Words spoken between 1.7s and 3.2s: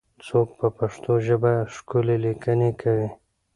ښکلې لیکنې کوي؟